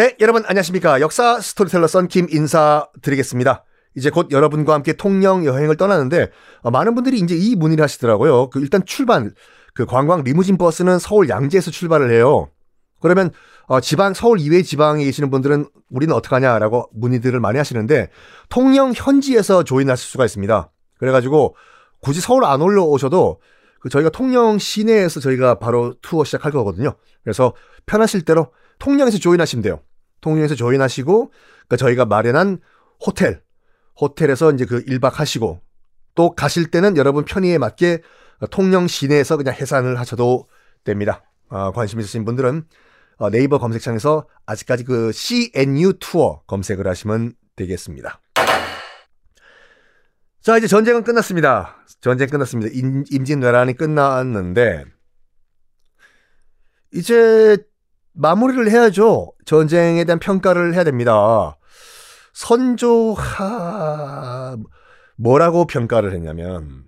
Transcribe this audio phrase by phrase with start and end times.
[0.00, 1.02] 네, 여러분 안녕하십니까.
[1.02, 3.64] 역사 스토리텔러 썬킴 인사드리겠습니다.
[3.94, 6.30] 이제 곧 여러분과 함께 통영 여행을 떠나는데
[6.62, 8.48] 어, 많은 분들이 이제 이 문의를 하시더라고요.
[8.48, 9.30] 그 일단 출발
[9.74, 12.48] 그 관광 리무진 버스는 서울 양재에서 출발을 해요.
[13.02, 13.30] 그러면
[13.66, 18.08] 어, 지방 서울 이외 지방에 계시는 분들은 우리는 어떡하냐라고 문의들을 많이 하시는데
[18.48, 20.70] 통영 현지에서 join하실 수가 있습니다.
[20.98, 21.56] 그래가지고
[22.00, 23.38] 굳이 서울 안 올라오셔도
[23.80, 26.94] 그 저희가 통영 시내에서 저희가 바로 투어 시작할 거거든요.
[27.22, 27.52] 그래서
[27.84, 29.80] 편하실 대로 통영에서 조인하시면 돼요.
[30.20, 32.60] 통영에서 조인하시고 그러니까 저희가 마련한
[33.04, 33.42] 호텔
[34.00, 35.60] 호텔에서 이제 그 1박 하시고
[36.14, 38.02] 또 가실 때는 여러분 편의에 맞게
[38.50, 40.48] 통영 시내에서 그냥 해산을 하셔도
[40.84, 41.22] 됩니다.
[41.48, 42.64] 어, 관심 있으신 분들은
[43.18, 48.20] 어, 네이버 검색창에서 아직까지 그 CNU 투어 검색을 하시면 되겠습니다.
[50.40, 51.84] 자, 이제 전쟁은 끝났습니다.
[52.00, 52.70] 전쟁 끝났습니다.
[52.72, 54.86] 임, 임진왜란이 끝났는데,
[56.92, 57.58] 이제
[58.12, 59.32] 마무리를 해야죠.
[59.44, 61.56] 전쟁에 대한 평가를 해야 됩니다.
[62.32, 63.36] 선조하
[65.16, 66.86] 뭐라고 평가를 했냐면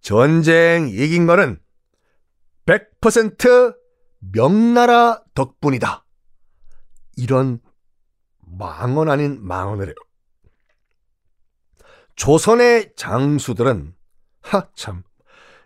[0.00, 1.58] 전쟁 이긴 거는
[2.66, 3.74] 100%
[4.32, 6.04] 명나라 덕분이다.
[7.16, 7.60] 이런
[8.38, 9.94] 망언 아닌 망언을 해요.
[12.16, 13.94] 조선의 장수들은
[14.42, 15.02] 하 참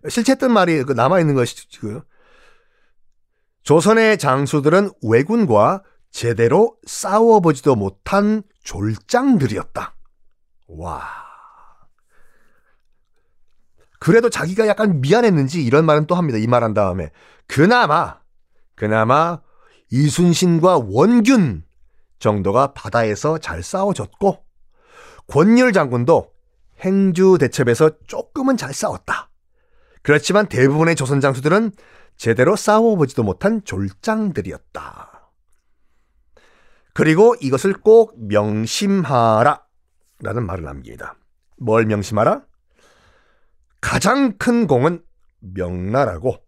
[0.09, 2.05] 실제 했던 말이 그 남아 있는 것이고요.
[3.67, 5.83] 조선의 장수들은 왜군과
[6.13, 9.97] 제대로 싸워보지도 못한 졸장들이었다.
[10.69, 11.03] 와.
[13.99, 16.39] 그래도 자기가 약간 미안했는지 이런 말은 또 합니다.
[16.39, 17.11] 이 말 한 다음에.
[17.49, 18.21] 그나마,
[18.77, 19.41] 그나마
[19.91, 21.65] 이순신과 원균
[22.21, 24.45] 정도가 바다에서 잘 싸워줬고,
[25.27, 26.31] 권율 장군도
[26.83, 29.29] 행주 대첩에서 조금은 잘 싸웠다.
[30.03, 31.73] 그렇지만 대부분의 조선 장수들은
[32.17, 35.31] 제대로 싸워보지도 못한 졸장들이었다.
[36.95, 39.63] 그리고 이것을 꼭 명심하라
[40.21, 41.17] 라는 말을 남깁니다.
[41.59, 42.43] 뭘 명심하라?
[43.81, 45.03] 가장 큰 공은
[45.41, 46.43] 명나라고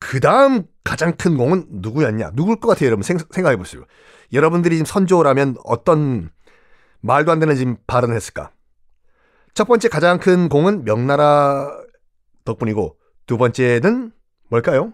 [0.00, 2.32] 그 다음 가장 큰 공은 누구였냐?
[2.34, 3.02] 누굴 것 같아요, 여러분?
[3.04, 3.84] 생각해 보시고.
[4.32, 6.30] 여러분들이 지금 선조라면 어떤
[7.00, 8.50] 말도 안 되는 지금 발언을 했을까?
[9.54, 11.70] 첫 번째 가장 큰 공은 명나라
[12.44, 12.96] 덕분이고
[13.26, 14.12] 두 번째는
[14.50, 14.92] 뭘까요?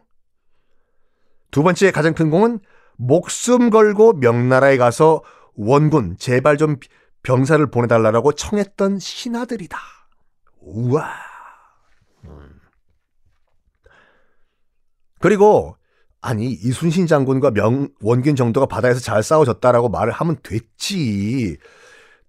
[1.51, 2.61] 두 번째 가장 큰 공은
[2.97, 5.23] 목숨 걸고 명나라에 가서
[5.55, 6.77] 원군 제발 좀
[7.23, 9.79] 병사를 보내달라고 청했던 신하들이다.
[10.61, 11.11] 우와.
[12.25, 12.61] 음.
[15.19, 15.77] 그리고
[16.21, 21.57] 아니 이순신 장군과 명 원균 정도가 바다에서 잘 싸워졌다라고 말을 하면 됐지.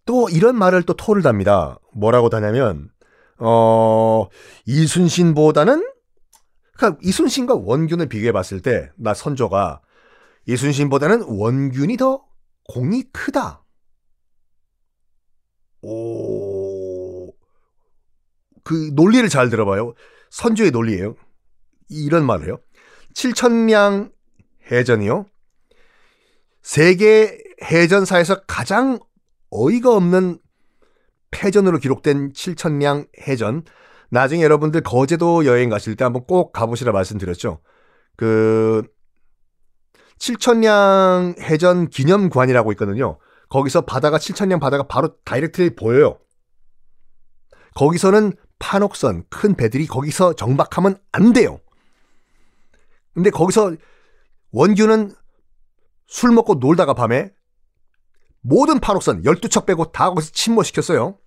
[0.05, 1.79] 또 이런 말을 또 토를 답니다.
[1.93, 2.89] 뭐라고 다냐면
[3.39, 4.27] 어
[4.65, 5.96] 이순신보다는
[6.77, 9.81] 그러니까 이순신과 원균을 비교해 봤을 때 나 선조가
[10.45, 12.25] 이순신보다는 원균이 더
[12.69, 13.63] 공이 크다.
[15.81, 17.31] 오,
[18.63, 19.93] 그 논리를 잘 들어봐요.
[20.29, 21.15] 선조의 논리예요.
[21.89, 22.59] 이런 말을 해요.
[23.13, 24.11] 7천량
[24.71, 25.25] 해전이요.
[26.61, 28.99] 세계 해전사에서 가장
[29.49, 30.39] 어이가 없는
[31.31, 33.63] 패전으로 기록된 7천량 해전.
[34.09, 37.59] 나중에 여러분들 거제도 여행 가실 때 한번 꼭 가보시라 말씀드렸죠.
[38.15, 38.83] 그
[40.19, 43.19] 칠천량 해전 기념관이라고 있거든요.
[43.49, 46.19] 거기서 바다가 칠천량 바다가 바로 directly 보여요.
[47.75, 51.59] 거기서는 판옥선 큰 배들이 거기서 정박하면 안 돼요.
[53.13, 53.75] 근데 거기서
[54.51, 55.13] 원균은
[56.07, 57.31] 술 먹고 놀다가 밤에
[58.41, 61.17] 모든 판옥선 12척 빼고 다 거기서 침몰시켰어요.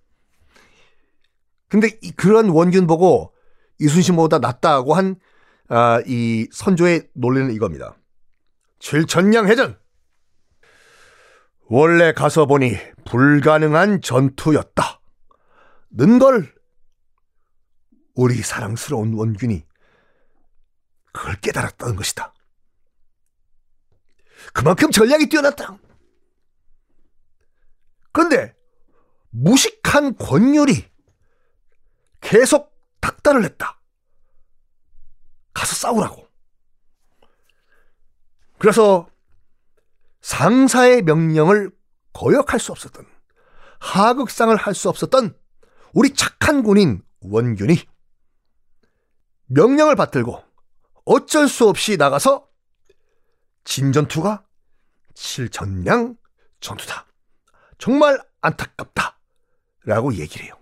[1.71, 3.33] 근데 그런 원균 보고
[3.79, 5.15] 이순신보다 낫다고 한,
[5.69, 7.95] 아, 이 선조의 논리는 이겁니다.
[8.79, 9.79] 칠천량 해전!
[11.67, 12.75] 원래 가서 보니
[13.05, 14.99] 불가능한 전투였다.
[15.91, 16.53] 는걸
[18.15, 19.65] 우리 사랑스러운 원균이
[21.13, 22.33] 그걸 깨달았다는 것이다.
[24.53, 25.77] 그만큼 전략이 뛰어났다.
[28.11, 28.53] 그런데
[29.29, 30.90] 무식한 권율이
[32.21, 33.79] 계속 닥달을 했다.
[35.53, 36.27] 가서 싸우라고.
[38.57, 39.09] 그래서
[40.21, 41.71] 상사의 명령을
[42.13, 43.05] 거역할 수 없었던
[43.79, 45.35] 하극상을 할 수 없었던
[45.93, 47.75] 우리 착한 군인 원균이
[49.47, 50.41] 명령을 받들고
[51.05, 52.47] 어쩔 수 없이 나가서
[53.63, 54.45] 진전투가
[55.15, 56.17] 칠천량
[56.59, 57.07] 전투다.
[57.77, 59.19] 정말 안타깝다.
[59.83, 60.60] 라고 얘기를 해요.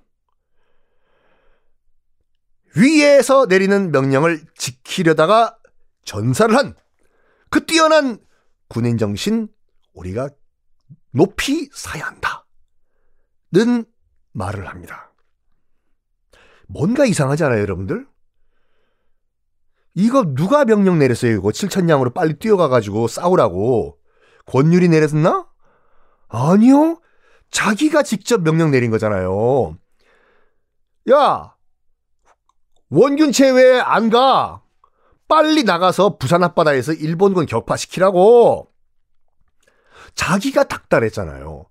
[2.76, 5.58] 위에서 내리는 명령을 지키려다가
[6.06, 6.74] 전사를 한
[7.50, 8.20] 그 뛰어난
[8.68, 9.48] 군인 정신
[9.94, 10.30] 우리가
[11.12, 12.46] 높이 사야 한다.
[13.52, 13.84] 는
[14.34, 15.12] 말을 합니다.
[16.68, 18.08] 뭔가 이상하지 않아요, 여러분들?
[19.96, 21.52] 이거 누가 명령 내렸어요, 이거?
[21.52, 23.98] 칠천냥으로 빨리 뛰어가가지고 싸우라고.
[24.46, 25.50] 권율이 내렸나?
[26.28, 27.02] 아니요.
[27.50, 29.76] 자기가 직접 명령 내린 거잖아요.
[31.10, 31.56] 야!
[32.90, 34.62] 원균체 왜 안 가?
[35.28, 38.68] 빨리 나가서 부산 앞바다에서 일본군 격파시키라고.
[40.16, 41.66] 자기가 닥달했잖아요.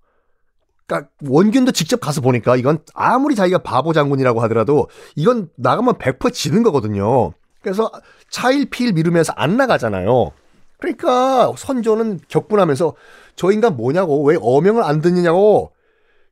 [0.87, 6.62] 그러니까 원균도 직접 가서 보니까 이건 아무리 자기가 바보 장군이라고 하더라도 이건 나가면 100% 지는
[6.62, 7.32] 거거든요.
[7.61, 7.91] 그래서
[8.31, 10.32] 차일피일 미루면서 안 나가잖아요.
[10.79, 12.94] 그러니까 선조는 격분하면서
[13.35, 15.73] 저 인간 뭐냐고 왜 어명을 안 듣느냐고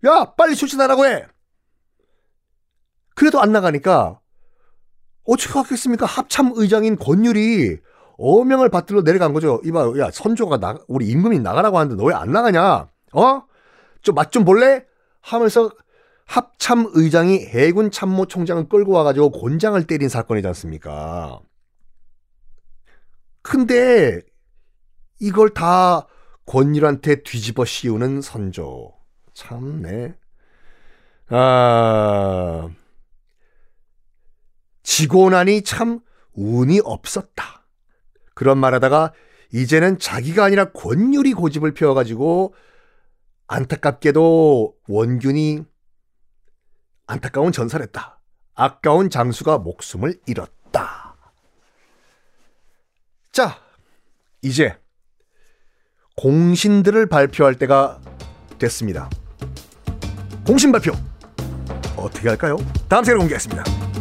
[0.07, 1.27] 야 빨리 출신하라고 해.
[3.17, 4.21] 그래도 안 나가니까
[5.27, 6.07] 어떻게 하겠습니까?
[6.07, 7.79] 합참 의장인 권율이
[8.19, 9.61] 어명을 받들러 내려간 거죠.
[9.65, 12.89] 이봐, 야, 선조가 나, 우리 임금이 나가라고 하는데 너 왜 안 나가냐?
[13.13, 13.43] 어?
[14.03, 14.85] 좀맛좀 볼래?
[15.21, 15.71] 하면서
[16.27, 21.41] 합참 의장이 해군 참모 총장을 끌고 와가지고 곤장을 때린 사건이지 않습니까?
[23.43, 24.21] 근데
[25.21, 26.07] 이걸 다
[26.47, 28.93] 권율한테 뒤집어 씌우는 선조.
[29.35, 30.15] 참네.
[31.29, 32.69] 아,
[34.87, 35.99] 지고 나니 참
[36.35, 37.67] 운이 없었다.
[38.35, 39.13] 그런 말 하다가
[39.53, 42.55] 이제는 자기가 아니라 권율이 고집을 피워가지고
[43.49, 45.65] 안타깝게도 원균이
[47.09, 48.21] 안타까운 전사를 했다.
[48.55, 51.17] 아까운 장수가 목숨을 잃었다.
[53.33, 53.61] 자,
[54.41, 54.79] 이제
[56.17, 58.01] 공신들을 발표할 때가
[58.59, 59.11] 됐습니다.
[60.47, 60.93] 공신 발표
[61.97, 62.57] 어떻게 할까요?
[62.89, 63.96] 다음 시간에 공개하겠습니다.